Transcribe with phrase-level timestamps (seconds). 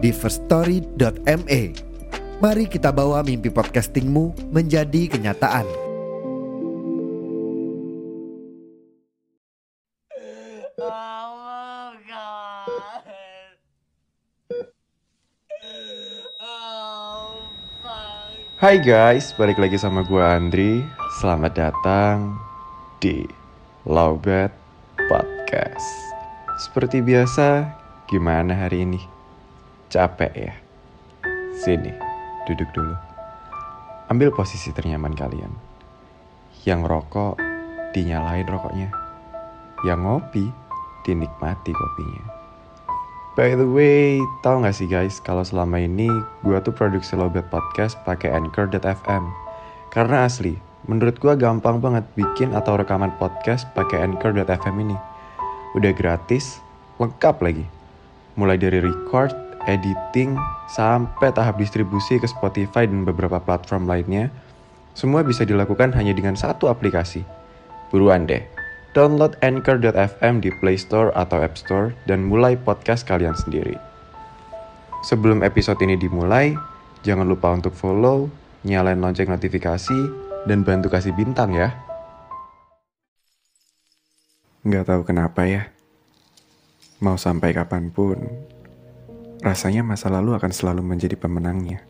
[0.00, 1.62] di firststory.me.
[2.40, 5.68] Mari kita bawa mimpi podcastingmu menjadi kenyataan.
[10.80, 13.52] Oh God.
[16.40, 17.44] Oh.
[18.56, 20.80] Hai guys, balik lagi sama gue Andri.
[21.20, 22.40] Selamat datang
[23.04, 23.28] di
[23.84, 24.52] Lowbat
[25.12, 25.88] Podcast.
[26.56, 27.68] Seperti biasa,
[28.08, 29.19] gimana hari ini?
[29.90, 30.54] Capek ya?
[31.58, 31.90] Sini,
[32.46, 32.94] duduk dulu.
[34.06, 35.50] Ambil posisi ternyaman kalian.
[36.62, 37.34] Yang rokok,
[37.90, 38.86] dinyalain rokoknya.
[39.82, 40.46] Yang ngopi,
[41.02, 42.22] dinikmati kopinya.
[43.34, 46.06] By the way, tau gak sih guys kalau selama ini
[46.46, 49.26] gue tuh produksi Lobet Podcast pakai Anchor.fm.
[49.90, 50.54] Karena asli,
[50.86, 54.94] menurut gue gampang banget bikin atau rekaman podcast pakai Anchor.fm ini.
[55.74, 56.62] Udah gratis,
[57.02, 57.66] lengkap lagi.
[58.38, 60.38] Mulai dari record, editing,
[60.70, 64.30] sampai tahap distribusi ke Spotify dan beberapa platform lainnya,
[64.94, 67.24] semua bisa dilakukan hanya dengan satu aplikasi.
[67.90, 68.44] Buruan deh,
[68.94, 73.74] download Anchor.fm di Play Store atau App Store dan mulai podcast kalian sendiri.
[75.00, 76.52] Sebelum episode ini dimulai,
[77.02, 78.28] jangan lupa untuk follow,
[78.68, 79.98] nyalain lonceng notifikasi,
[80.44, 81.72] dan bantu kasih bintang ya.
[84.60, 85.72] Nggak tahu kenapa ya,
[87.00, 88.20] mau sampai kapan pun,
[89.40, 91.80] rasanya masa lalu akan selalu menjadi pemenangnya.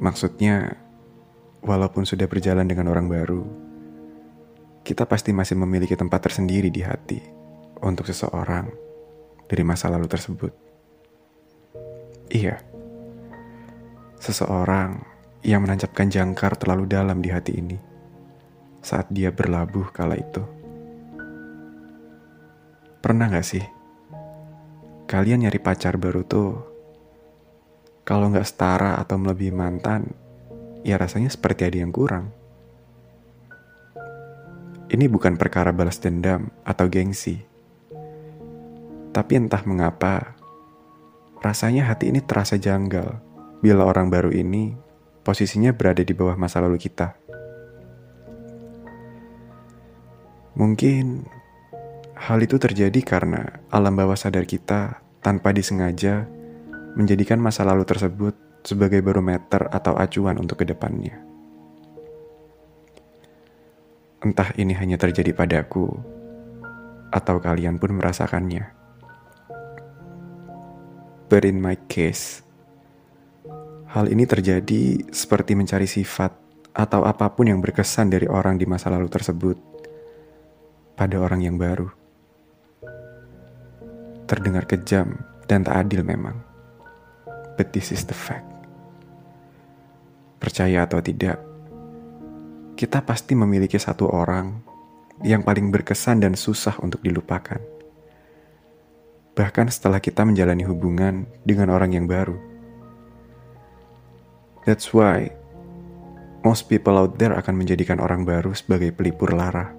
[0.00, 0.80] Maksudnya,
[1.60, 3.44] walaupun sudah berjalan dengan orang baru,
[4.88, 7.20] kita pasti masih memiliki tempat tersendiri di hati
[7.84, 8.72] untuk seseorang
[9.44, 10.52] dari masa lalu tersebut.
[12.32, 12.56] Iya,
[14.16, 15.04] seseorang
[15.44, 17.76] yang menancapkan jangkar terlalu dalam di hati ini
[18.80, 20.40] saat dia berlabuh kala itu.
[22.98, 23.77] Pernah gak sih
[25.08, 26.60] kalian nyari pacar baru tuh
[28.04, 30.12] kalau nggak setara atau melebihi mantan,
[30.84, 32.32] ya rasanya seperti ada yang kurang.
[34.88, 37.40] Ini bukan perkara balas dendam atau gengsi.
[39.12, 40.36] Tapi entah mengapa,
[41.44, 43.20] rasanya hati ini terasa janggal
[43.60, 44.72] bila orang baru ini
[45.20, 47.16] posisinya berada di bawah masa lalu kita.
[50.56, 51.28] Mungkin
[52.18, 56.26] hal itu terjadi karena alam bawah sadar kita tanpa disengaja
[56.98, 58.34] menjadikan masa lalu tersebut
[58.66, 61.14] sebagai barometer atau acuan untuk ke depannya.
[64.18, 65.94] Entah ini hanya terjadi padaku,
[67.14, 68.74] atau kalian pun merasakannya.
[71.28, 72.42] But in my case,
[73.92, 76.34] hal ini terjadi seperti mencari sifat
[76.72, 79.56] atau apa pun yang berkesan dari orang di masa lalu tersebut
[80.96, 81.97] pada orang yang baru.
[84.28, 86.36] Terdengar kejam dan tak adil memang.
[87.56, 88.44] But this is the fact.
[90.38, 91.40] Percaya atau tidak,
[92.78, 94.62] kita pasti memiliki satu orang
[95.26, 97.58] yang paling berkesan dan susah untuk dilupakan.
[99.34, 102.38] Bahkan setelah kita menjalani hubungan dengan orang yang baru.
[104.62, 105.32] That's why
[106.46, 109.74] most people out there akan menjadikan orang baru sebagai pelipur lara.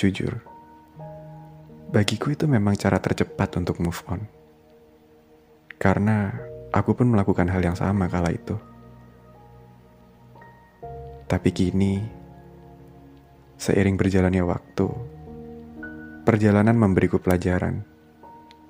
[0.00, 0.40] Jujur,
[1.90, 4.22] bagiku itu memang cara tercepat untuk move on.
[5.74, 6.30] Karena
[6.70, 8.54] aku pun melakukan hal yang sama kala itu.
[11.26, 11.98] Tapi kini,
[13.58, 14.86] seiring berjalannya waktu,
[16.22, 17.82] perjalanan memberiku pelajaran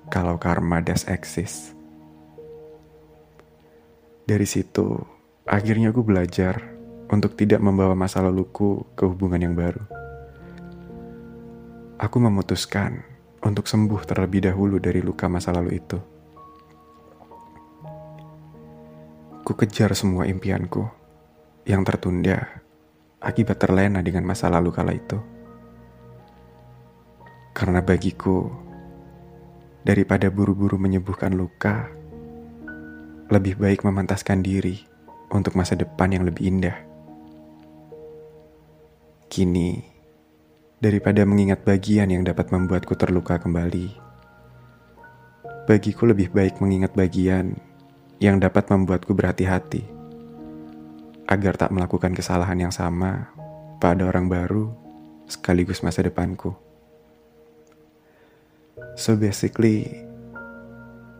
[0.09, 1.77] kalau karma does exist.
[4.25, 4.97] Dari situ,
[5.45, 6.57] akhirnya aku belajar
[7.09, 9.83] untuk tidak membawa masa laluku ke hubungan yang baru.
[12.01, 13.10] Aku memutuskan
[13.41, 15.97] untuk sembuh terlebih dahulu dari luka masa lalu itu.
[19.41, 20.85] Ku kejar semua impianku
[21.65, 22.61] yang tertunda
[23.21, 25.17] akibat terlena dengan masa lalu kala itu.
[27.51, 28.49] Karena bagiku,
[29.81, 31.89] daripada buru-buru menyembuhkan luka,
[33.33, 34.81] lebih baik memantaskan diri
[35.33, 36.77] untuk masa depan yang lebih indah.
[39.31, 39.79] Kini,
[40.81, 43.93] daripada mengingat bagian yang dapat membuatku terluka kembali,
[45.69, 47.53] bagiku lebih baik mengingat bagian
[48.17, 49.85] yang dapat membuatku berhati-hati
[51.29, 53.29] agar tak melakukan kesalahan yang sama
[53.77, 54.73] pada orang baru
[55.29, 56.57] sekaligus masa depanku.
[58.97, 59.85] So basically,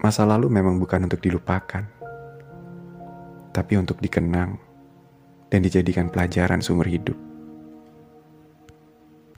[0.02, 1.86] masa lalu memang bukan untuk dilupakan,
[3.54, 4.57] tapi untuk dikenang
[5.54, 7.31] dan dijadikan pelajaran seumur hidup.